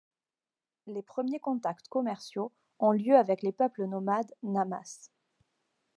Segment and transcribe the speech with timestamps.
[0.87, 5.11] Les premiers contacts commerciaux ont lieu avec les peuples nomades namas.